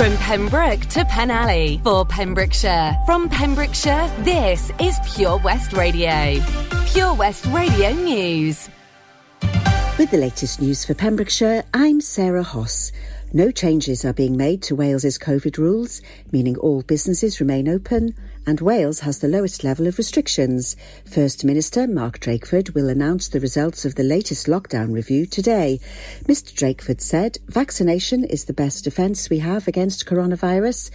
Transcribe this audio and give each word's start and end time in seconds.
From 0.00 0.16
Pembroke 0.16 0.80
to 0.86 1.04
Penally 1.04 1.82
for 1.82 2.06
Pembrokeshire. 2.06 2.96
From 3.04 3.28
Pembrokeshire, 3.28 4.10
this 4.20 4.72
is 4.80 4.98
Pure 5.14 5.40
West 5.40 5.74
Radio. 5.74 6.42
Pure 6.86 7.12
West 7.16 7.44
Radio 7.44 7.92
News. 7.92 8.70
With 9.98 10.10
the 10.10 10.16
latest 10.16 10.58
news 10.58 10.86
for 10.86 10.94
Pembrokeshire, 10.94 11.64
I'm 11.74 12.00
Sarah 12.00 12.42
Hoss. 12.42 12.92
No 13.34 13.50
changes 13.50 14.06
are 14.06 14.14
being 14.14 14.38
made 14.38 14.62
to 14.62 14.74
Wales's 14.74 15.18
COVID 15.18 15.58
rules, 15.58 16.00
meaning 16.32 16.56
all 16.56 16.80
businesses 16.80 17.38
remain 17.38 17.68
open, 17.68 18.14
and 18.46 18.60
Wales 18.60 19.00
has 19.00 19.18
the 19.18 19.28
lowest 19.28 19.64
level 19.64 19.86
of 19.86 19.98
restrictions. 19.98 20.76
First 21.04 21.44
Minister 21.44 21.86
Mark 21.86 22.20
Drakeford 22.20 22.74
will 22.74 22.88
announce 22.88 23.28
the 23.28 23.40
results 23.40 23.84
of 23.84 23.94
the 23.94 24.02
latest 24.02 24.46
lockdown 24.46 24.92
review 24.92 25.26
today. 25.26 25.80
Mr 26.24 26.52
Drakeford 26.52 27.00
said, 27.00 27.38
vaccination 27.46 28.24
is 28.24 28.44
the 28.44 28.52
best 28.52 28.84
defence 28.84 29.30
we 29.30 29.38
have 29.38 29.68
against 29.68 30.06
coronavirus. 30.06 30.90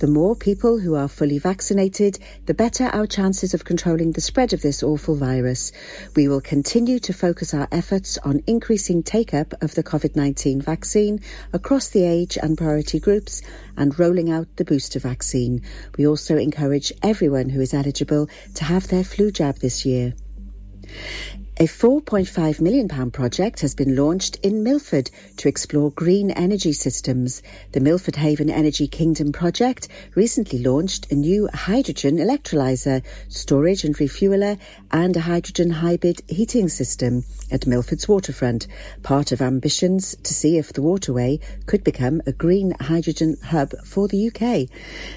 The 0.00 0.06
more 0.06 0.34
people 0.34 0.78
who 0.78 0.94
are 0.94 1.08
fully 1.08 1.36
vaccinated, 1.38 2.18
the 2.46 2.54
better 2.54 2.84
our 2.84 3.06
chances 3.06 3.52
of 3.52 3.66
controlling 3.66 4.12
the 4.12 4.22
spread 4.22 4.54
of 4.54 4.62
this 4.62 4.82
awful 4.82 5.14
virus. 5.14 5.72
We 6.16 6.26
will 6.26 6.40
continue 6.40 6.98
to 7.00 7.12
focus 7.12 7.52
our 7.52 7.68
efforts 7.70 8.16
on 8.24 8.42
increasing 8.46 9.02
take-up 9.02 9.52
of 9.62 9.74
the 9.74 9.82
COVID-19 9.82 10.62
vaccine 10.62 11.20
across 11.52 11.88
the 11.88 12.04
age 12.04 12.38
and 12.42 12.56
priority 12.56 12.98
groups 12.98 13.42
and 13.76 13.98
rolling 13.98 14.30
out 14.30 14.48
the 14.56 14.64
booster 14.64 15.00
vaccine. 15.00 15.60
We 15.98 16.06
also 16.06 16.38
encourage 16.38 16.94
everyone 17.02 17.50
who 17.50 17.60
is 17.60 17.74
eligible 17.74 18.30
to 18.54 18.64
have 18.64 18.88
their 18.88 19.04
flu 19.04 19.30
jab 19.30 19.58
this 19.58 19.84
year. 19.84 20.14
A 21.60 21.64
£4.5 21.64 22.62
million 22.62 23.10
project 23.10 23.60
has 23.60 23.74
been 23.74 23.94
launched 23.94 24.36
in 24.36 24.62
Milford 24.62 25.10
to 25.36 25.46
explore 25.46 25.90
green 25.90 26.30
energy 26.30 26.72
systems. 26.72 27.42
The 27.72 27.80
Milford 27.80 28.16
Haven 28.16 28.48
Energy 28.48 28.88
Kingdom 28.88 29.30
project 29.30 29.88
recently 30.14 30.60
launched 30.60 31.12
a 31.12 31.14
new 31.14 31.50
hydrogen 31.52 32.16
electrolyser, 32.16 33.02
storage 33.28 33.84
and 33.84 33.94
refueler, 33.94 34.56
and 34.90 35.14
a 35.14 35.20
hydrogen 35.20 35.68
hybrid 35.68 36.22
heating 36.28 36.70
system 36.70 37.24
at 37.50 37.66
Milford's 37.66 38.08
waterfront, 38.08 38.66
part 39.02 39.30
of 39.30 39.42
ambitions 39.42 40.16
to 40.22 40.32
see 40.32 40.56
if 40.56 40.72
the 40.72 40.80
waterway 40.80 41.40
could 41.66 41.84
become 41.84 42.22
a 42.24 42.32
green 42.32 42.72
hydrogen 42.80 43.36
hub 43.44 43.72
for 43.84 44.08
the 44.08 44.28
UK. 44.28 44.66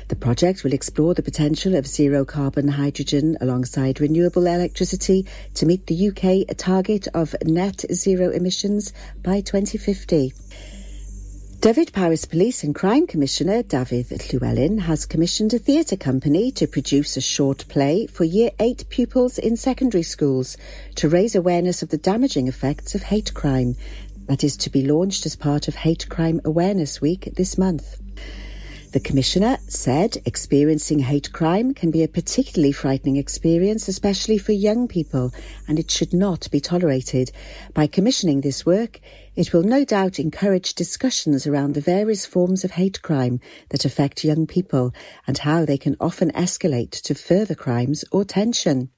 The 0.09 0.17
project 0.17 0.65
will 0.65 0.73
explore 0.73 1.13
the 1.13 1.23
potential 1.23 1.75
of 1.75 1.87
zero 1.87 2.25
carbon 2.25 2.67
hydrogen 2.67 3.37
alongside 3.39 4.01
renewable 4.01 4.45
electricity 4.45 5.25
to 5.53 5.65
meet 5.65 5.87
the 5.87 6.09
UK 6.09 6.32
a 6.41 6.53
target 6.55 7.07
of 7.13 7.35
net 7.43 7.85
zero 7.93 8.29
emissions 8.31 8.91
by 9.21 9.41
2050. 9.41 10.33
Dyfed-Powys 11.59 12.25
Police 12.25 12.63
and 12.63 12.75
Crime 12.75 13.07
Commissioner 13.07 13.63
Dafydd 13.63 14.09
Llywelyn 14.09 14.79
has 14.79 15.05
commissioned 15.05 15.53
a 15.53 15.59
theatre 15.59 15.95
company 15.95 16.51
to 16.51 16.67
produce 16.67 17.15
a 17.15 17.21
short 17.21 17.65
play 17.69 18.05
for 18.07 18.25
Year 18.25 18.51
8 18.59 18.89
pupils 18.89 19.37
in 19.37 19.55
secondary 19.55 20.03
schools 20.03 20.57
to 20.95 21.07
raise 21.07 21.35
awareness 21.35 21.81
of 21.81 21.89
the 21.89 21.97
damaging 21.97 22.49
effects 22.49 22.95
of 22.95 23.03
hate 23.03 23.33
crime. 23.33 23.75
That 24.27 24.43
is 24.43 24.57
to 24.57 24.69
be 24.69 24.85
launched 24.85 25.25
as 25.25 25.37
part 25.37 25.67
of 25.67 25.75
Hate 25.75 26.09
Crime 26.09 26.41
Awareness 26.43 26.99
Week 26.99 27.29
this 27.37 27.57
month. 27.57 27.97
The 28.93 28.99
Commissioner 28.99 29.57
said 29.67 30.21
experiencing 30.23 30.99
hate 30.99 31.33
crime 31.33 31.73
can 31.73 31.89
be 31.89 32.03
a 32.03 32.07
particularly 32.07 32.71
frightening 32.71 33.17
experience, 33.17 33.87
especially 33.87 34.37
for 34.37 34.51
young 34.51 34.87
people, 34.87 35.33
and 35.67 35.79
it 35.79 35.89
should 35.89 36.13
not 36.13 36.47
be 36.51 36.59
tolerated. 36.59 37.31
By 37.73 37.87
commissioning 37.87 38.41
this 38.41 38.67
work, 38.67 38.99
it 39.35 39.51
will 39.51 39.63
no 39.63 39.83
doubt 39.83 40.19
encourage 40.19 40.75
discussions 40.75 41.47
around 41.47 41.73
the 41.73 41.81
various 41.81 42.27
forms 42.27 42.63
of 42.63 42.69
hate 42.69 43.01
crime 43.01 43.39
that 43.69 43.83
affect 43.83 44.23
young 44.23 44.45
people 44.45 44.93
and 45.25 45.39
how 45.39 45.65
they 45.65 45.79
can 45.79 45.97
often 45.99 46.29
escalate 46.33 46.91
to 47.01 47.15
further 47.15 47.55
crimes 47.55 48.05
or 48.11 48.23
tension. 48.23 48.91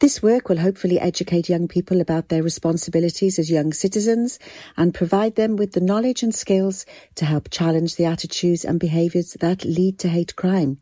This 0.00 0.22
work 0.22 0.48
will 0.48 0.58
hopefully 0.58 1.00
educate 1.00 1.48
young 1.48 1.68
people 1.68 2.00
about 2.00 2.28
their 2.28 2.42
responsibilities 2.42 3.38
as 3.38 3.50
young 3.50 3.72
citizens 3.72 4.38
and 4.76 4.94
provide 4.94 5.34
them 5.34 5.56
with 5.56 5.72
the 5.72 5.80
knowledge 5.80 6.22
and 6.22 6.34
skills 6.34 6.86
to 7.16 7.24
help 7.24 7.50
challenge 7.50 7.96
the 7.96 8.04
attitudes 8.04 8.64
and 8.64 8.78
behaviours 8.78 9.36
that 9.40 9.64
lead 9.64 9.98
to 9.98 10.08
hate 10.08 10.36
crime. 10.36 10.78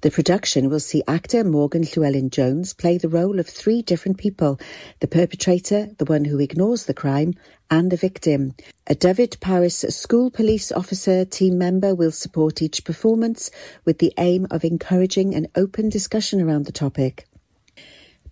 The 0.00 0.10
production 0.10 0.68
will 0.68 0.80
see 0.80 1.04
actor 1.06 1.44
Morgan 1.44 1.82
Llewellyn 1.84 2.30
Jones 2.30 2.74
play 2.74 2.98
the 2.98 3.08
role 3.08 3.38
of 3.38 3.46
three 3.46 3.82
different 3.82 4.18
people 4.18 4.58
the 5.00 5.06
perpetrator, 5.06 5.90
the 5.98 6.04
one 6.04 6.24
who 6.24 6.40
ignores 6.40 6.86
the 6.86 6.94
crime, 6.94 7.34
and 7.70 7.90
the 7.90 7.96
victim. 7.96 8.54
A 8.88 8.94
Dyfed-Powys 8.94 9.94
school 9.94 10.30
police 10.30 10.72
officer 10.72 11.24
team 11.24 11.56
member 11.56 11.94
will 11.94 12.10
support 12.10 12.62
each 12.62 12.84
performance 12.84 13.50
with 13.84 13.98
the 13.98 14.12
aim 14.18 14.46
of 14.50 14.64
encouraging 14.64 15.34
an 15.34 15.46
open 15.54 15.88
discussion 15.88 16.40
around 16.40 16.66
the 16.66 16.72
topic. 16.72 17.26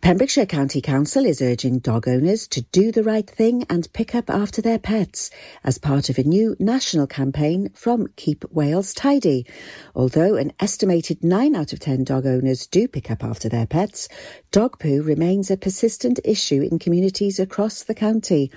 Pembrokeshire 0.02 0.46
County 0.46 0.80
Council 0.80 1.24
is 1.24 1.40
urging 1.40 1.78
dog 1.78 2.08
owners 2.08 2.48
to 2.48 2.62
do 2.72 2.90
the 2.90 3.04
right 3.04 3.30
thing 3.30 3.64
and 3.70 3.90
pick 3.92 4.16
up 4.16 4.28
after 4.28 4.60
their 4.60 4.80
pets 4.80 5.30
as 5.62 5.78
part 5.78 6.10
of 6.10 6.18
a 6.18 6.24
new 6.24 6.56
national 6.58 7.06
campaign 7.06 7.70
from 7.72 8.08
Keep 8.16 8.46
Wales 8.50 8.94
Tidy. 8.94 9.46
Although 9.94 10.34
an 10.34 10.54
estimated 10.58 11.22
9 11.22 11.54
out 11.54 11.72
of 11.72 11.78
10 11.78 12.02
dog 12.02 12.26
owners 12.26 12.66
do 12.66 12.88
pick 12.88 13.12
up 13.12 13.22
after 13.22 13.48
their 13.48 13.64
pets, 13.64 14.08
dog 14.50 14.80
poo 14.80 15.04
remains 15.04 15.52
a 15.52 15.56
persistent 15.56 16.18
issue 16.24 16.62
in 16.62 16.80
communities 16.80 17.38
across 17.38 17.84
the 17.84 17.94
county. 17.94 18.50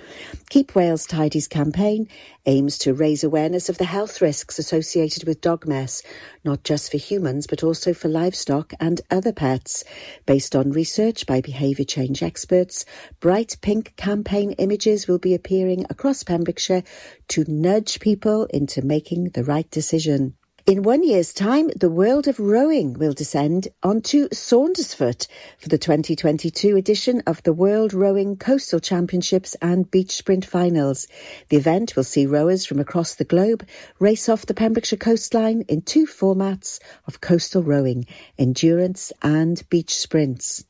Keep 0.50 0.74
Wales 0.74 1.06
Tidy's 1.06 1.46
campaign 1.46 2.08
aims 2.46 2.78
to 2.78 2.94
raise 2.94 3.24
awareness 3.24 3.68
of 3.68 3.78
the 3.78 3.84
health 3.84 4.20
risks 4.22 4.58
associated 4.58 5.24
with 5.26 5.40
dog 5.40 5.66
mess, 5.66 6.02
not 6.44 6.64
just 6.64 6.90
for 6.90 6.96
humans 6.96 7.46
but 7.46 7.62
also 7.62 7.92
for 7.92 8.08
livestock 8.08 8.72
and 8.80 9.00
other 9.10 9.32
pets. 9.32 9.84
Based 10.26 10.56
on 10.56 10.70
research 10.70 11.26
by 11.26 11.40
behaviour 11.40 11.84
change 11.84 12.22
experts, 12.22 12.84
bright 13.20 13.56
pink 13.62 13.94
campaign 13.96 14.52
images 14.52 15.08
will 15.08 15.18
be 15.18 15.34
appearing 15.34 15.86
across 15.90 16.22
Pembrokeshire 16.22 16.82
to 17.28 17.44
nudge 17.48 18.00
people 18.00 18.46
into 18.46 18.82
making 18.82 19.30
the 19.30 19.44
right 19.44 19.70
decision. 19.70 20.34
In 20.66 20.82
one 20.82 21.04
year's 21.04 21.32
time, 21.32 21.70
the 21.76 21.88
world 21.88 22.26
of 22.26 22.40
rowing 22.40 22.94
will 22.94 23.12
descend 23.12 23.68
onto 23.84 24.28
Saundersfoot 24.30 25.28
for 25.58 25.68
the 25.68 25.78
2022 25.78 26.74
edition 26.76 27.22
of 27.24 27.40
the 27.44 27.52
World 27.52 27.94
Rowing 27.94 28.36
Coastal 28.36 28.80
Championships 28.80 29.54
and 29.62 29.88
Beach 29.88 30.10
Sprint 30.10 30.44
Finals. 30.44 31.06
The 31.50 31.56
event 31.56 31.94
will 31.94 32.02
see 32.02 32.26
rowers 32.26 32.66
from 32.66 32.80
across 32.80 33.14
the 33.14 33.24
globe 33.24 33.64
race 34.00 34.28
off 34.28 34.46
the 34.46 34.54
Pembrokeshire 34.54 34.98
coastline 34.98 35.62
in 35.68 35.82
two 35.82 36.04
formats 36.04 36.80
of 37.06 37.20
coastal 37.20 37.62
rowing, 37.62 38.04
endurance 38.36 39.12
and 39.22 39.62
beach 39.70 39.96
sprints. 39.96 40.64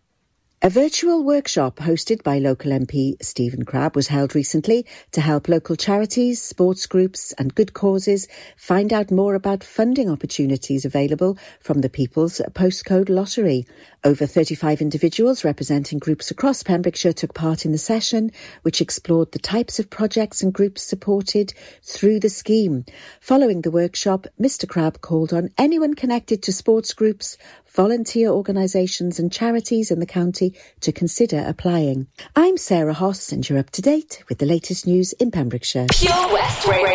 A 0.62 0.70
virtual 0.70 1.22
workshop 1.22 1.76
hosted 1.76 2.22
by 2.22 2.38
local 2.38 2.72
MP 2.72 3.22
Stephen 3.22 3.66
Crabb 3.66 3.94
was 3.94 4.08
held 4.08 4.34
recently 4.34 4.86
to 5.12 5.20
help 5.20 5.48
local 5.50 5.76
charities, 5.76 6.40
sports 6.40 6.86
groups 6.86 7.32
and 7.32 7.54
good 7.54 7.74
causes 7.74 8.26
find 8.56 8.90
out 8.90 9.10
more 9.10 9.34
about 9.34 9.62
funding 9.62 10.08
opportunities 10.08 10.86
available 10.86 11.36
from 11.60 11.82
the 11.82 11.90
People's 11.90 12.40
Postcode 12.54 13.10
Lottery. 13.10 13.66
Over 14.02 14.24
35 14.24 14.80
individuals 14.80 15.44
representing 15.44 15.98
groups 15.98 16.30
across 16.30 16.62
Pembrokeshire 16.62 17.12
took 17.12 17.34
part 17.34 17.66
in 17.66 17.72
the 17.72 17.78
session, 17.78 18.32
which 18.62 18.80
explored 18.80 19.32
the 19.32 19.38
types 19.38 19.78
of 19.78 19.90
projects 19.90 20.42
and 20.42 20.54
groups 20.54 20.82
supported 20.82 21.52
through 21.82 22.18
the 22.18 22.30
scheme. 22.30 22.86
Following 23.20 23.60
the 23.60 23.70
workshop, 23.70 24.26
Mr 24.40 24.66
Crabb 24.66 25.02
called 25.02 25.34
on 25.34 25.50
anyone 25.58 25.92
connected 25.92 26.42
to 26.44 26.52
sports 26.52 26.94
groups, 26.94 27.36
volunteer 27.76 28.30
organisations 28.30 29.18
and 29.18 29.30
charities 29.30 29.90
in 29.90 30.00
the 30.00 30.06
county 30.06 30.54
to 30.80 30.90
consider 30.90 31.44
applying. 31.46 32.06
I'm 32.34 32.56
Sarah 32.56 32.94
Hoss 32.94 33.30
and 33.30 33.46
you're 33.46 33.58
up 33.58 33.68
to 33.70 33.82
date 33.82 34.24
with 34.30 34.38
the 34.38 34.46
latest 34.46 34.86
news 34.86 35.12
in 35.12 35.30
Pembrokeshire. 35.30 35.86
Pure 35.92 36.32
West 36.32 36.66
Radio. 36.66 36.86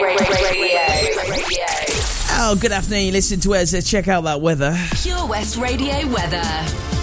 Oh, 2.43 2.57
good 2.59 2.71
afternoon. 2.71 3.05
You 3.05 3.11
listen 3.11 3.39
to 3.41 3.53
us. 3.53 3.87
Check 3.87 4.07
out 4.07 4.23
that 4.23 4.41
weather. 4.41 4.75
Pure 5.03 5.27
West 5.27 5.57
Radio 5.57 6.07
weather. 6.07 6.43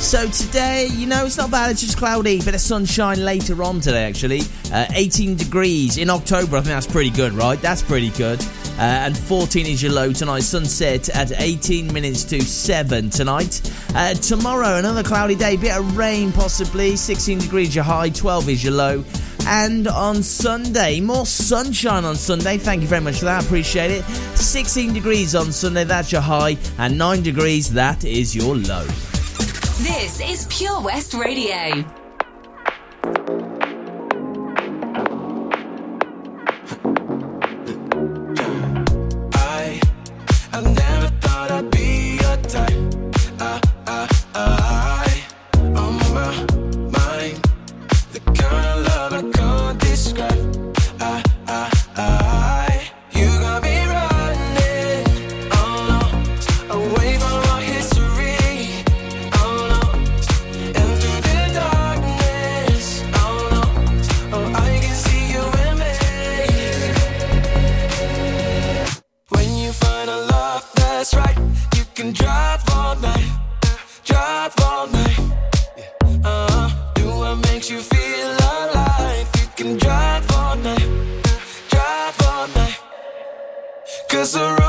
So 0.00 0.28
today, 0.28 0.88
you 0.92 1.06
know, 1.06 1.26
it's 1.26 1.36
not 1.36 1.50
bad. 1.50 1.70
It's 1.70 1.80
just 1.80 1.96
cloudy. 1.96 2.40
Bit 2.40 2.54
of 2.54 2.60
sunshine 2.60 3.24
later 3.24 3.62
on 3.62 3.80
today, 3.80 4.04
actually. 4.04 4.40
Uh, 4.72 4.86
18 4.94 5.36
degrees 5.36 5.98
in 5.98 6.10
October. 6.10 6.56
I 6.56 6.60
think 6.60 6.74
that's 6.74 6.86
pretty 6.86 7.10
good, 7.10 7.32
right? 7.32 7.60
That's 7.60 7.82
pretty 7.82 8.10
good. 8.10 8.44
Uh, 8.78 9.06
and 9.06 9.18
14 9.18 9.66
is 9.66 9.82
your 9.82 9.90
low 9.90 10.12
tonight. 10.12 10.44
Sunset 10.44 11.08
at 11.08 11.32
18 11.40 11.92
minutes 11.92 12.22
to 12.24 12.40
7 12.40 13.10
tonight. 13.10 13.60
Uh, 13.92 14.14
tomorrow, 14.14 14.76
another 14.76 15.02
cloudy 15.02 15.34
day. 15.34 15.56
Bit 15.56 15.76
of 15.76 15.96
rain 15.96 16.30
possibly. 16.30 16.94
16 16.94 17.40
degrees 17.40 17.74
your 17.74 17.82
high. 17.82 18.08
12 18.08 18.48
is 18.48 18.62
your 18.62 18.74
low. 18.74 19.04
And 19.48 19.88
on 19.88 20.22
Sunday, 20.22 21.00
more 21.00 21.26
sunshine 21.26 22.04
on 22.04 22.14
Sunday. 22.14 22.56
Thank 22.56 22.82
you 22.82 22.88
very 22.88 23.00
much 23.00 23.18
for 23.18 23.24
that. 23.24 23.44
Appreciate 23.44 23.90
it. 23.90 24.04
16 24.04 24.92
degrees 24.92 25.34
on 25.34 25.50
Sunday. 25.50 25.82
That's 25.82 26.12
your 26.12 26.20
high. 26.20 26.56
And 26.78 26.96
9 26.96 27.22
degrees. 27.22 27.72
That 27.72 28.04
is 28.04 28.36
your 28.36 28.54
low. 28.54 28.84
This 29.80 30.20
is 30.20 30.46
Pure 30.50 30.82
West 30.82 31.14
Radio. 31.14 31.84
makes 77.58 77.70
you 77.70 77.80
feel 77.80 78.28
alive. 78.28 79.28
You 79.40 79.48
can 79.56 79.76
drive 79.78 80.30
all 80.30 80.54
night, 80.58 80.88
drive 81.70 82.16
all 82.28 82.46
night. 82.54 82.78
Cause 84.08 84.34
the 84.34 84.56
road 84.60 84.67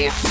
Live. 0.00 0.29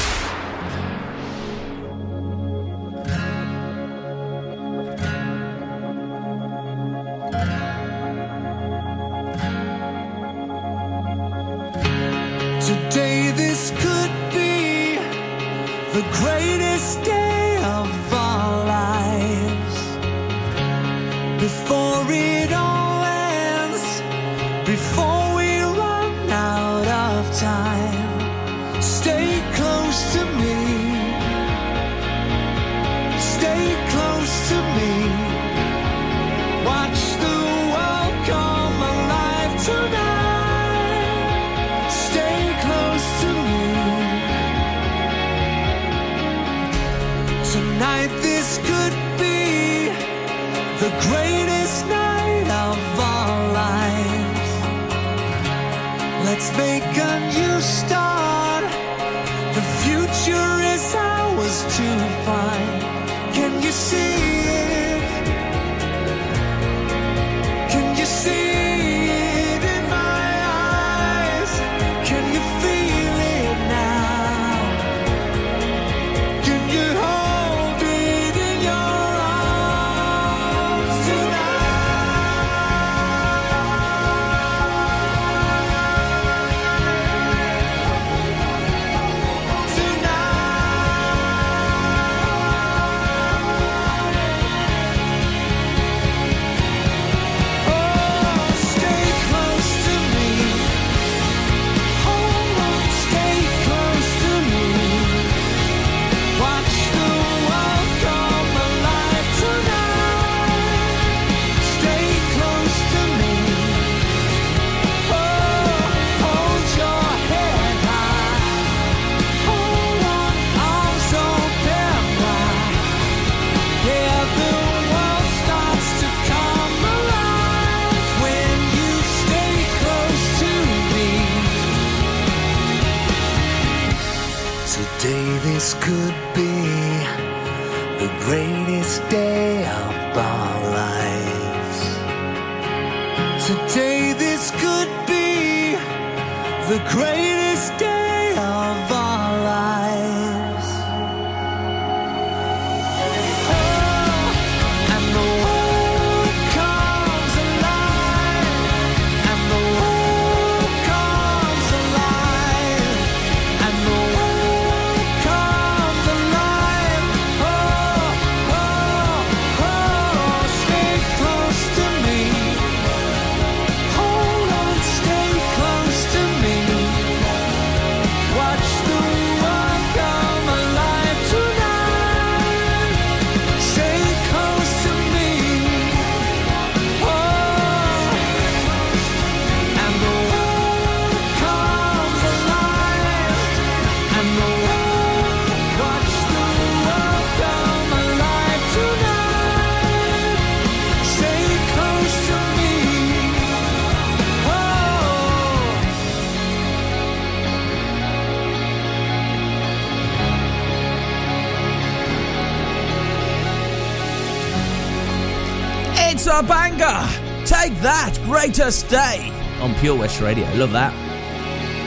Banger! 216.43 217.07
Take 217.45 217.79
that, 217.81 218.17
greatest 218.25 218.89
day! 218.89 219.31
On 219.61 219.73
Pure 219.75 219.97
West 219.97 220.21
Radio. 220.21 220.45
Love 220.55 220.71
that. 220.71 220.93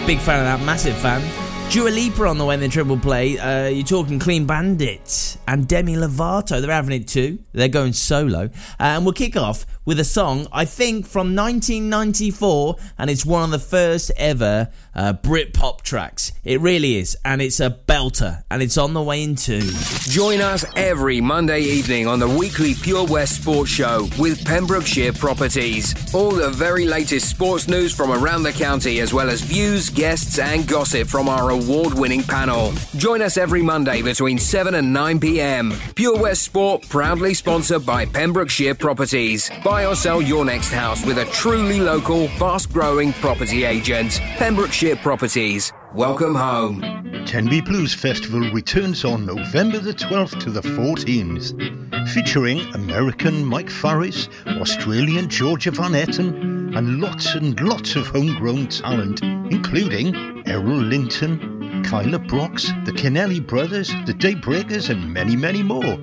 Big 0.07 0.19
fan 0.19 0.41
of 0.41 0.45
that, 0.45 0.65
massive 0.67 0.97
fan. 0.97 1.23
Dua 1.71 1.89
Lipa 1.89 2.27
on 2.27 2.37
the 2.37 2.45
way 2.45 2.55
in 2.55 2.61
the 2.61 2.69
triple 2.69 2.99
play. 2.99 3.39
Uh, 3.39 3.69
you're 3.69 3.87
talking 3.87 4.19
Clean 4.19 4.45
Bandit 4.45 5.39
and 5.49 5.67
Demi 5.67 5.95
Lovato. 5.95 6.61
They're 6.61 6.71
having 6.71 7.01
it 7.01 7.09
too. 7.09 7.39
They're 7.53 7.69
going 7.69 7.95
solo. 7.95 8.45
Uh, 8.45 8.49
and 8.79 9.05
we'll 9.07 9.15
kick 9.15 9.39
off 9.39 9.65
with 9.85 9.99
a 9.99 10.05
song, 10.05 10.47
I 10.53 10.65
think, 10.65 11.07
from 11.07 11.35
1994, 11.35 12.77
and 12.99 13.11
it's 13.11 13.27
one 13.27 13.45
of 13.45 13.51
the 13.51 13.59
first 13.59 14.13
ever 14.17 14.69
uh, 14.95 15.15
Britpop 15.15 15.83
tracks. 15.83 16.33
It 16.45 16.61
really 16.61 16.97
is, 16.97 17.17
and 17.25 17.43
it's 17.43 17.61
a 17.61 17.71
belter, 17.71 18.45
and 18.51 18.63
it's 18.63 18.79
on 18.79 18.95
the 18.95 19.03
way 19.03 19.23
into. 19.23 19.61
Join 20.09 20.41
us 20.41 20.65
every 20.77 21.21
Monday 21.21 21.61
evening 21.61 22.07
on 22.07 22.19
the 22.19 22.29
weekly 22.29 22.75
Pure 22.75 23.07
West 23.07 23.43
Sports 23.43 23.71
Show 23.71 24.09
with 24.19 24.45
Pembrokeshire 24.45 25.13
Properties. 25.13 25.95
All 26.15 26.31
the 26.31 26.51
very 26.51 26.87
latest 26.87 27.29
sports 27.31 27.69
news 27.69 27.93
from 27.93 28.13
around 28.13 28.43
the 28.45 28.53
county, 28.53 29.01
as 29.01 29.13
well 29.13 29.29
as 29.29 29.41
views, 29.41 29.89
guests, 29.91 30.39
and 30.39 30.67
gossip 30.69 31.09
from 31.09 31.29
our 31.29 31.51
award 31.51 31.95
winning 31.95 32.23
panel. 32.23 32.73
Join 32.97 33.23
us 33.23 33.37
every 33.37 33.63
Monday 33.63 34.03
between 34.03 34.39
7 34.39 34.75
and 34.75 34.93
9 34.93 35.21
pm. 35.21 35.73
Pure 35.95 36.21
West 36.21 36.43
Sport, 36.43 36.89
proudly 36.89 37.35
sponsored 37.35 37.85
by 37.85 38.07
Pembrokeshire 38.07 38.75
Properties. 38.75 39.51
Buy 39.73 39.87
or 39.87 39.97
sell 39.97 40.21
your 40.21 40.45
next 40.45 40.71
house 40.71 41.03
with 41.07 41.17
a 41.17 41.25
truly 41.25 41.81
local, 41.81 42.29
fast 42.37 42.71
growing 42.75 43.15
property 43.15 43.65
agent. 43.65 44.21
Pembrokeshire 44.37 44.97
Properties. 44.97 45.73
Welcome 45.95 46.35
home. 46.35 46.83
Tenby 47.25 47.63
Blues 47.63 47.95
Festival 47.95 48.41
returns 48.53 49.03
on 49.03 49.25
November 49.25 49.79
the 49.79 49.95
12th 49.95 50.39
to 50.41 50.51
the 50.51 50.61
14th, 50.61 52.09
featuring 52.11 52.61
American 52.75 53.47
Mike 53.47 53.71
Farris, 53.71 54.29
Australian 54.47 55.31
Georgia 55.31 55.71
Van 55.71 55.93
Etten, 55.93 56.77
and 56.77 57.01
lots 57.01 57.35
and 57.35 57.59
lots 57.59 57.97
of 57.97 58.07
homegrown 58.09 58.67
talent, 58.67 59.23
including 59.23 60.15
Errol 60.47 60.83
Linton, 60.83 61.83
Kyla 61.83 62.19
Brox, 62.19 62.67
the 62.85 62.93
Kennelly 62.93 63.41
Brothers, 63.41 63.89
the 64.05 64.13
Daybreakers, 64.13 64.91
and 64.91 65.15
many, 65.15 65.35
many 65.35 65.63
more. 65.63 65.97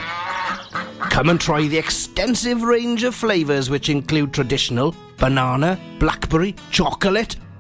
Come 1.10 1.30
and 1.30 1.42
try 1.42 1.68
the 1.68 1.80
extensive 1.80 2.62
range 2.62 3.04
of 3.04 3.16
flavours 3.16 3.72
which 3.72 3.90
include 3.90 4.34
traditional 4.34 4.94
banana, 5.18 5.80
blackberry, 5.98 6.54
chocolate, 6.70 7.38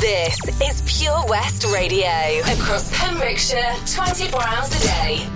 This 0.00 0.38
is 0.60 0.82
Pure 0.84 1.24
West 1.26 1.64
Radio 1.72 2.06
across 2.40 2.90
Pembrokeshire 2.92 3.74
24 3.86 4.46
hours 4.46 4.68
a 4.76 4.86
day. 4.86 5.35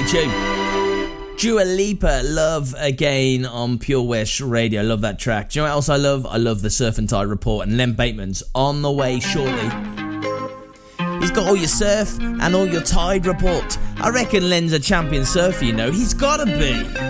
great 0.00 0.24
tune. 0.24 1.36
Dua 1.36 1.62
Lipa, 1.62 2.22
Love 2.24 2.74
Again 2.78 3.46
on 3.46 3.78
Pure 3.78 4.02
West 4.02 4.40
Radio. 4.40 4.82
Love 4.82 5.00
that 5.00 5.18
track. 5.18 5.50
Do 5.50 5.58
you 5.58 5.62
know 5.62 5.70
what 5.70 5.74
else 5.74 5.88
I 5.88 5.96
love? 5.96 6.26
I 6.26 6.36
love 6.36 6.60
the 6.62 6.70
Surf 6.70 6.98
and 6.98 7.08
Tide 7.08 7.26
Report 7.26 7.66
and 7.66 7.76
Len 7.76 7.94
Bateman's 7.94 8.42
on 8.54 8.82
the 8.82 8.90
way 8.90 9.20
shortly. 9.20 9.70
He's 11.20 11.30
got 11.30 11.46
all 11.46 11.56
your 11.56 11.68
surf 11.68 12.18
and 12.20 12.54
all 12.54 12.66
your 12.66 12.82
tide 12.82 13.26
report. 13.26 13.78
I 13.96 14.10
reckon 14.10 14.48
Len's 14.48 14.72
a 14.72 14.78
champion 14.78 15.24
surfer, 15.24 15.64
you 15.64 15.72
know. 15.72 15.90
He's 15.90 16.14
gotta 16.14 16.46
be. 16.46 17.09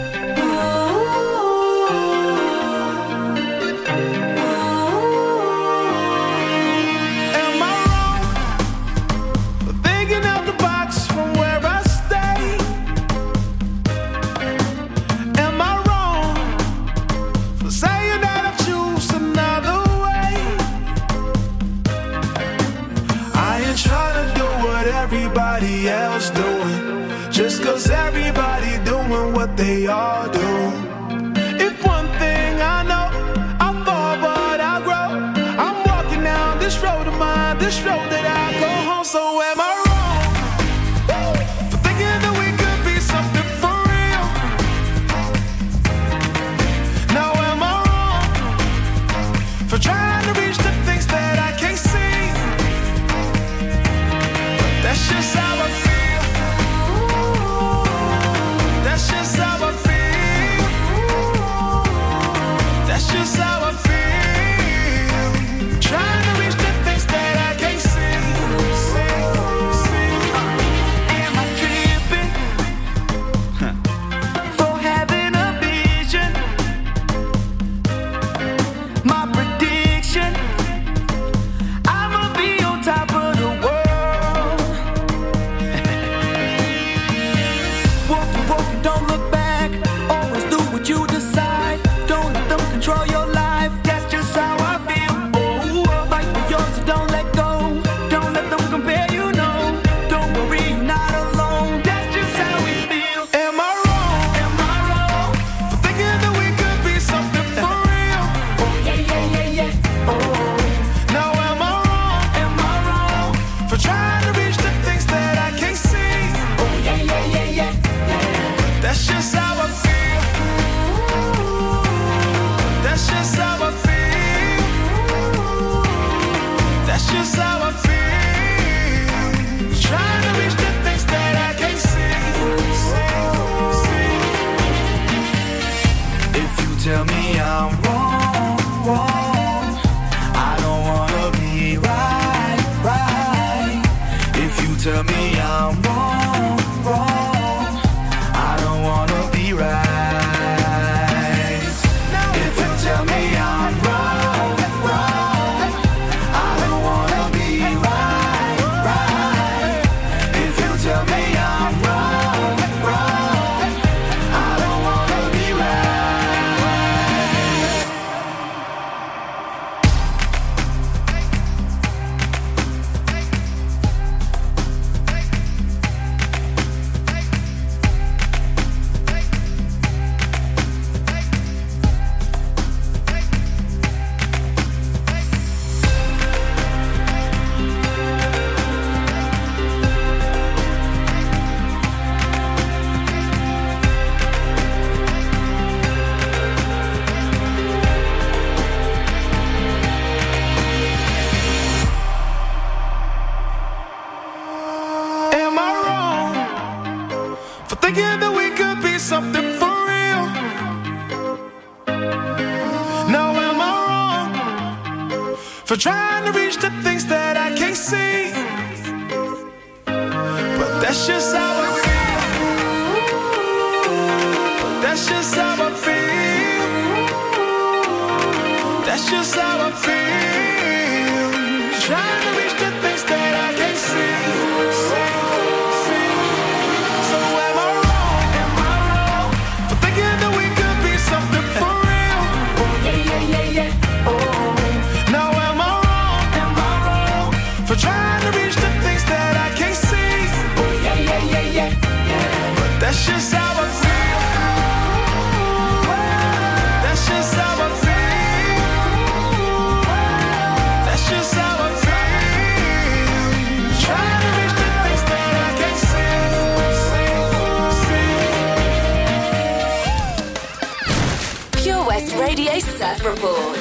West 272.00 272.16
Radio 272.16 272.58
Surf 272.58 273.04
Report. 273.04 273.58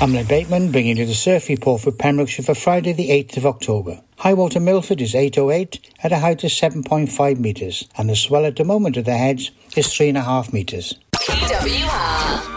Amla 0.00 0.26
Bateman 0.26 0.72
bringing 0.72 0.96
you 0.96 1.04
the 1.04 1.14
surf 1.14 1.50
report 1.50 1.82
for 1.82 1.92
Pembrokeshire 1.92 2.46
for 2.46 2.54
Friday 2.54 2.94
the 2.94 3.10
8th 3.10 3.36
of 3.36 3.44
October. 3.44 4.00
High 4.16 4.32
water 4.32 4.58
Milford 4.58 5.02
is 5.02 5.14
808 5.14 5.80
at 6.02 6.12
a 6.12 6.18
height 6.18 6.42
of 6.42 6.50
7.5 6.50 7.38
metres 7.38 7.86
and 7.98 8.08
the 8.08 8.16
swell 8.16 8.46
at 8.46 8.56
the 8.56 8.64
moment 8.64 8.96
of 8.96 9.04
the 9.04 9.18
heads 9.18 9.50
is 9.76 9.88
3.5 9.88 10.54
metres. 10.54 10.94
PWR. 11.12 12.49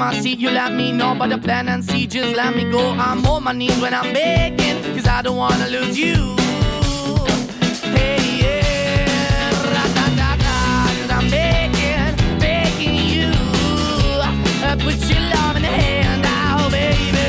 I 0.00 0.20
see, 0.20 0.34
you 0.34 0.50
let 0.50 0.72
me 0.72 0.92
know. 0.92 1.14
But 1.14 1.30
the 1.30 1.38
plan 1.38 1.68
and 1.68 1.84
see, 1.84 2.06
just 2.06 2.36
let 2.36 2.54
me 2.54 2.64
go. 2.70 2.92
I'm 2.92 3.26
on 3.26 3.42
my 3.44 3.52
knees 3.52 3.78
when 3.80 3.92
I'm 3.92 4.12
begging, 4.12 4.76
cause 4.94 5.06
I 5.06 5.22
don't 5.22 5.36
wanna 5.36 5.68
lose 5.68 5.98
you. 5.98 6.36
Hey, 7.96 8.18
yeah, 8.42 9.50
ra-da-da-da, 9.74 10.56
'cause 10.94 11.10
I'm 11.18 11.28
begging, 11.30 12.38
begging 12.38 12.98
you. 13.14 13.32
Put 14.86 14.98
your 15.10 15.22
love 15.34 15.56
in 15.56 15.62
the 15.62 15.74
hand 15.82 16.24
out, 16.26 16.70
baby. 16.70 17.28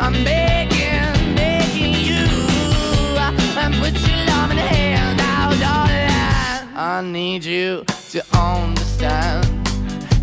I'm 0.00 0.16
begging, 0.24 1.34
begging 1.34 1.94
you. 2.08 2.26
And 3.62 3.74
put 3.82 3.94
your 4.08 4.20
love 4.30 4.50
in 4.52 4.56
the 4.56 4.68
hand 4.76 5.20
out, 5.20 5.54
darling. 5.64 6.10
I 6.74 7.02
need 7.02 7.44
you 7.44 7.84
to 8.12 8.20
understand. 8.32 9.44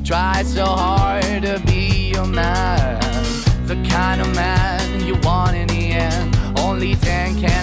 Try 0.04 0.44
so 0.44 0.66
hard 0.66 1.13
to 1.42 1.60
be 1.66 2.12
your 2.14 2.26
man. 2.26 3.00
The 3.66 3.76
kind 3.90 4.22
of 4.22 4.34
man 4.36 5.06
you 5.06 5.16
want 5.24 5.56
in 5.56 5.68
the 5.68 5.92
end. 5.92 6.36
Only 6.60 6.96
then 6.96 7.40
can 7.40 7.63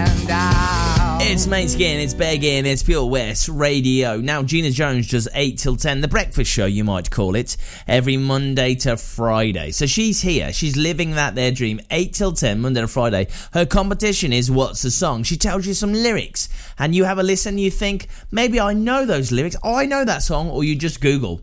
It's 1.31 1.47
Måneskin, 1.47 2.03
it's 2.03 2.13
Begging, 2.13 2.65
it's 2.65 2.83
Pure 2.83 3.05
West 3.05 3.47
Radio. 3.47 4.17
Now, 4.17 4.43
Gina 4.43 4.69
Jones 4.69 5.07
does 5.07 5.29
8 5.33 5.57
till 5.57 5.77
10, 5.77 6.01
the 6.01 6.09
breakfast 6.09 6.51
show, 6.51 6.65
you 6.65 6.83
might 6.83 7.09
call 7.09 7.35
it, 7.35 7.55
every 7.87 8.17
Monday 8.17 8.75
to 8.75 8.97
Friday. 8.97 9.71
So 9.71 9.85
she's 9.85 10.19
here, 10.19 10.51
she's 10.51 10.75
living 10.75 11.11
that 11.11 11.33
their 11.33 11.51
dream, 11.51 11.79
8 11.89 12.13
till 12.13 12.33
10, 12.33 12.59
Monday 12.59 12.81
to 12.81 12.87
Friday. 12.89 13.29
Her 13.53 13.65
competition 13.65 14.33
is 14.33 14.51
What's 14.51 14.81
the 14.81 14.91
Song? 14.91 15.23
She 15.23 15.37
tells 15.37 15.65
you 15.65 15.73
some 15.73 15.93
lyrics, 15.93 16.49
and 16.77 16.93
you 16.93 17.05
have 17.05 17.17
a 17.17 17.23
listen, 17.23 17.57
you 17.57 17.71
think, 17.71 18.07
maybe 18.29 18.59
I 18.59 18.73
know 18.73 19.05
those 19.05 19.31
lyrics, 19.31 19.55
I 19.63 19.85
know 19.85 20.03
that 20.03 20.23
song, 20.23 20.49
or 20.49 20.65
you 20.65 20.75
just 20.75 20.99
Google. 20.99 21.39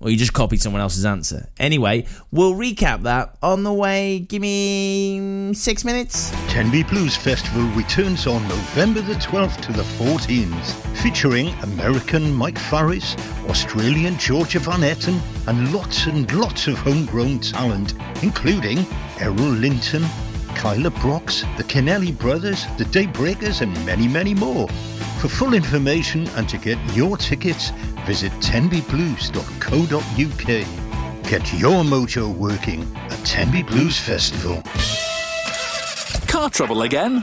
Or 0.00 0.08
you 0.08 0.16
just 0.16 0.32
copied 0.32 0.62
someone 0.62 0.80
else's 0.80 1.04
answer. 1.04 1.48
Anyway, 1.58 2.06
we'll 2.32 2.54
recap 2.54 3.02
that 3.02 3.36
on 3.42 3.64
the 3.64 3.72
way. 3.72 4.20
Give 4.20 4.40
me 4.40 5.52
six 5.52 5.84
minutes. 5.84 6.30
Tenby 6.48 6.84
Blues 6.84 7.16
Festival 7.16 7.64
returns 7.76 8.26
on 8.26 8.42
November 8.48 9.02
the 9.02 9.14
12th 9.14 9.60
to 9.60 9.72
the 9.72 9.82
14th, 9.82 10.72
featuring 11.02 11.48
American 11.62 12.32
Mike 12.32 12.58
Farris, 12.58 13.14
Australian 13.46 14.16
Georgia 14.16 14.58
Van 14.58 14.80
Etten, 14.80 15.20
and 15.46 15.72
lots 15.72 16.06
and 16.06 16.32
lots 16.32 16.66
of 16.66 16.78
homegrown 16.78 17.40
talent, 17.40 17.92
including 18.22 18.86
Errol 19.18 19.36
Linton, 19.36 20.04
Kyla 20.54 20.90
Brox, 20.90 21.42
the 21.58 21.64
Kennelly 21.64 22.16
Brothers, 22.18 22.64
the 22.78 22.84
Daybreakers, 22.84 23.60
and 23.60 23.72
many, 23.84 24.08
many 24.08 24.34
more. 24.34 24.68
For 25.20 25.28
full 25.28 25.52
information 25.52 26.26
and 26.28 26.48
to 26.48 26.56
get 26.56 26.78
your 26.96 27.18
tickets, 27.18 27.72
visit 28.06 28.32
tenbyblues.co.uk. 28.40 31.28
Get 31.28 31.52
your 31.60 31.84
mojo 31.84 32.34
working 32.34 32.90
at 32.96 33.18
Tenby 33.26 33.62
Blues 33.62 33.98
Festival. 33.98 34.62
Car 36.26 36.48
trouble 36.48 36.80
again? 36.80 37.22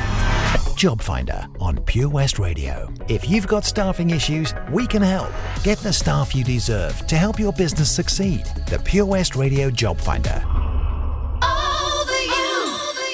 Job 0.75 1.01
Finder 1.01 1.47
on 1.59 1.77
Pure 1.83 2.09
West 2.09 2.39
Radio. 2.39 2.91
If 3.07 3.29
you've 3.29 3.45
got 3.45 3.65
staffing 3.65 4.09
issues, 4.09 4.53
we 4.71 4.87
can 4.87 5.03
help. 5.03 5.31
Get 5.63 5.77
the 5.77 5.93
staff 5.93 6.33
you 6.33 6.43
deserve 6.43 7.05
to 7.05 7.15
help 7.15 7.39
your 7.39 7.53
business 7.53 7.91
succeed. 7.91 8.45
The 8.67 8.79
Pure 8.79 9.05
West 9.05 9.35
Radio 9.35 9.69
Job 9.69 9.99
Finder. 9.99 10.43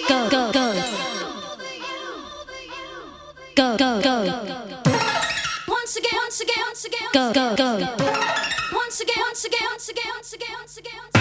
Go, 0.08 0.30
go, 0.30 0.52
go. 0.54 0.74
Go, 3.56 3.78
go, 3.78 4.02
go. 4.02 4.24
Once 5.68 5.98
again, 5.98 6.16
once 6.16 6.40
again, 6.40 6.64
once 6.68 6.86
again. 6.86 7.10
Go, 7.14 7.34
go, 7.34 7.56
go. 7.58 7.80
Once 8.72 9.02
again, 9.02 9.16
once 9.20 9.44
again, 9.44 9.60
once 9.70 9.90
again, 9.90 10.12
once 10.16 10.34
again, 10.34 10.56
once 10.58 10.78
again. 10.78 11.18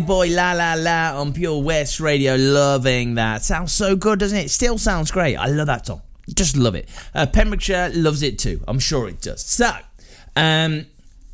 Boy 0.00 0.28
La 0.28 0.52
La 0.52 0.74
La 0.74 1.20
on 1.20 1.32
Pure 1.32 1.62
West 1.62 2.00
Radio. 2.00 2.36
Loving 2.36 3.14
that. 3.14 3.44
Sounds 3.44 3.72
so 3.72 3.96
good, 3.96 4.18
doesn't 4.18 4.38
it? 4.38 4.50
Still 4.50 4.78
sounds 4.78 5.10
great. 5.10 5.36
I 5.36 5.46
love 5.46 5.66
that 5.68 5.86
song. 5.86 6.02
Just 6.34 6.56
love 6.56 6.74
it. 6.74 6.88
Uh, 7.14 7.26
Pembrokeshire 7.26 7.90
loves 7.94 8.22
it 8.22 8.38
too. 8.38 8.60
I'm 8.68 8.78
sure 8.78 9.08
it 9.08 9.20
does. 9.20 9.42
So, 9.42 9.70
um, 10.34 10.86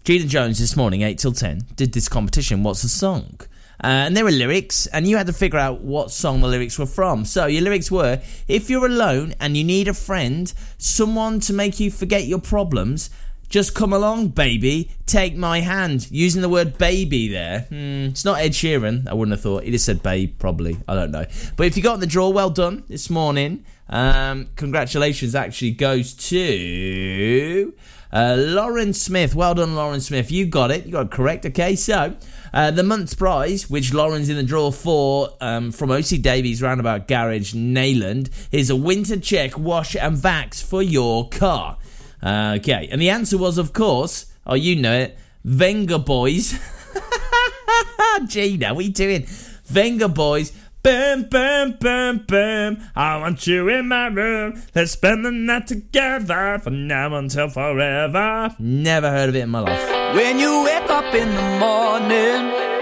Gina 0.05 0.27
Jones 0.27 0.59
this 0.59 0.77
morning, 0.77 1.03
8 1.03 1.19
till 1.19 1.33
10, 1.33 1.67
did 1.77 1.93
this 1.93 2.09
competition. 2.09 2.63
What's 2.63 2.83
the 2.83 2.89
song? 2.89 3.39
Uh, 3.83 4.07
and 4.07 4.17
there 4.17 4.25
were 4.25 4.31
lyrics, 4.31 4.87
and 4.87 5.09
you 5.09 5.17
had 5.17 5.27
to 5.27 5.33
figure 5.33 5.59
out 5.59 5.81
what 5.81 6.11
song 6.11 6.41
the 6.41 6.49
lyrics 6.49 6.79
were 6.79 6.87
from. 6.87 7.25
So 7.25 7.47
your 7.47 7.63
lyrics 7.63 7.91
were: 7.91 8.21
If 8.47 8.71
you're 8.71 8.87
alone 8.87 9.35
and 9.41 9.57
you 9.57 9.65
need 9.65 9.89
a 9.89 9.95
friend, 9.95 10.53
someone 10.79 11.41
to 11.41 11.53
make 11.53 11.81
you 11.81 11.91
forget 11.91 12.27
your 12.27 12.41
problems, 12.41 13.11
just 13.53 13.75
come 13.75 13.93
along, 13.93 14.29
baby. 14.29 14.91
Take 15.05 15.37
my 15.37 15.61
hand. 15.61 16.11
Using 16.11 16.41
the 16.41 16.49
word 16.49 16.79
baby 16.79 17.29
there. 17.29 17.67
Hmm, 17.69 18.07
it's 18.07 18.25
not 18.25 18.41
Ed 18.41 18.53
Sheeran. 18.53 19.07
I 19.07 19.13
wouldn't 19.13 19.33
have 19.33 19.43
thought. 19.43 19.65
He 19.65 19.71
just 19.71 19.85
said 19.85 20.03
babe, 20.03 20.39
probably. 20.39 20.79
I 20.89 20.95
don't 20.95 21.11
know. 21.11 21.27
But 21.57 21.67
if 21.67 21.77
you 21.77 21.83
got 21.83 21.95
in 21.95 22.01
the 22.01 22.07
draw, 22.07 22.31
well 22.31 22.49
done 22.49 22.85
this 22.89 23.11
morning. 23.11 23.65
Um, 23.91 24.49
congratulations 24.57 25.35
actually 25.35 25.73
goes 25.73 26.15
to 26.15 27.75
uh, 28.11 28.37
Lauren 28.39 28.95
Smith. 28.95 29.35
Well 29.35 29.55
done, 29.55 29.75
Lauren 29.75 30.01
Smith. 30.01 30.31
You 30.31 30.47
got 30.47 30.71
it. 30.71 30.87
You 30.87 30.93
got 30.93 31.07
it 31.07 31.11
correct. 31.11 31.45
Okay, 31.45 31.77
so 31.77 32.17
uh, 32.55 32.71
the 32.71 32.83
month's 32.83 33.13
prize, 33.13 33.69
which 33.69 33.93
Lauren's 33.93 34.31
in 34.31 34.37
the 34.37 34.43
draw 34.43 34.71
for 34.71 35.29
um, 35.43 35.73
from 35.73 35.91
OC 35.91 36.23
Davies 36.23 36.63
Roundabout 36.63 37.07
Garage, 37.07 37.53
Neyland, 37.53 38.31
is 38.51 38.71
a 38.71 38.77
winter 38.77 39.21
check, 39.21 39.59
wash, 39.59 39.95
and 39.95 40.17
vax 40.17 40.63
for 40.63 40.83
your 40.83 41.29
car. 41.29 41.77
Uh, 42.23 42.55
okay, 42.59 42.89
and 42.91 43.01
the 43.01 43.11
answer 43.11 43.37
was, 43.37 43.59
of 43.59 43.73
course, 43.73 44.27
oh, 44.47 44.55
you 44.55 44.77
know 44.77 44.93
it, 44.93 45.18
Vengaboys. 45.47 46.59
Gina, 48.29 48.75
what 48.75 48.81
are 48.81 48.87
you 48.87 48.93
doing? 48.93 49.23
Vengaboys. 49.23 50.53
Boom, 50.83 51.29
boom, 51.29 51.77
boom, 51.79 52.25
boom. 52.27 52.79
I 52.97 53.16
want 53.18 53.47
you 53.47 53.68
in 53.68 53.87
my 53.87 54.09
room. 54.09 54.61
Let's 54.75 54.93
spend 54.93 55.25
the 55.25 55.31
night 55.31 55.68
together 55.68 56.59
from 56.61 56.89
now 56.89 57.14
until 57.14 57.49
forever. 57.49 58.55
Never 58.59 59.09
heard 59.09 59.29
of 59.29 59.37
it 59.37 59.43
in 59.43 59.51
my 59.51 59.61
life. 59.61 60.16
When 60.16 60.41
you 60.41 60.64
wake 60.64 60.91
up 60.91 61.14
in 61.14 61.29
the 61.35 61.59
morning 61.61 62.82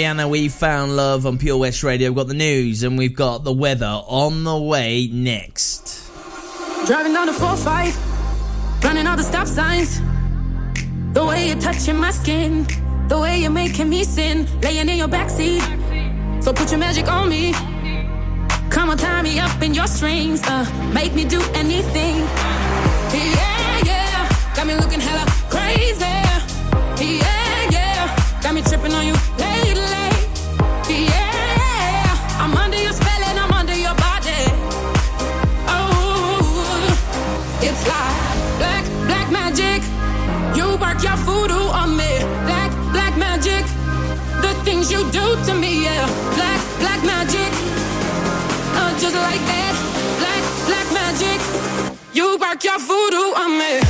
Rihanna, 0.00 0.30
we 0.30 0.48
found 0.48 0.96
love 0.96 1.26
on 1.26 1.36
Pure 1.36 1.58
West 1.58 1.82
Radio. 1.82 2.08
We've 2.08 2.16
got 2.16 2.28
the 2.28 2.32
news 2.32 2.82
and 2.84 2.96
we've 2.96 3.14
got 3.14 3.44
the 3.44 3.52
weather 3.52 4.00
on 4.06 4.44
the 4.44 4.56
way 4.56 5.10
next. 5.12 6.10
Driving 6.86 7.12
down 7.12 7.26
the 7.26 7.32
4-5, 7.32 8.82
running 8.82 9.06
all 9.06 9.18
the 9.18 9.22
stop 9.22 9.46
signs. 9.46 10.00
The 11.12 11.22
way 11.22 11.48
you're 11.48 11.60
touching 11.60 11.98
my 11.98 12.12
skin, 12.12 12.66
the 13.08 13.18
way 13.18 13.40
you're 13.40 13.50
making 13.50 13.90
me 13.90 14.04
sin, 14.04 14.48
laying 14.62 14.88
in 14.88 14.96
your 14.96 15.08
backseat. 15.08 15.60
So 16.42 16.54
put 16.54 16.70
your 16.70 16.80
magic 16.80 17.06
on 17.06 17.28
me. 17.28 17.52
Come 18.70 18.88
on, 18.88 18.96
tie 18.96 19.20
me 19.20 19.38
up 19.38 19.60
in 19.60 19.74
your 19.74 19.86
strings, 19.86 20.40
uh, 20.44 20.64
make 20.94 21.12
me 21.14 21.26
do 21.26 21.42
anything. 21.52 22.16
Yeah, 23.12 23.82
yeah, 23.84 24.54
got 24.56 24.66
me 24.66 24.76
looking 24.76 25.00
hella 25.00 25.26
crazy. 25.50 26.00
Yeah, 27.04 27.70
yeah, 27.70 28.40
got 28.42 28.54
me 28.54 28.62
tripping 28.62 28.94
on 28.94 29.06
you 29.06 29.14
you 44.90 45.10
do 45.10 45.36
to 45.44 45.54
me, 45.54 45.84
yeah. 45.84 46.06
Black, 46.34 46.60
black 46.80 47.04
magic. 47.04 47.52
Uh, 48.74 48.90
just 48.98 49.14
like 49.14 49.40
that. 49.46 49.74
Black, 50.18 50.42
black 50.66 50.88
magic. 50.92 51.38
You 52.12 52.36
work 52.38 52.64
your 52.64 52.78
voodoo 52.78 53.34
on 53.36 53.58
me. 53.58 53.89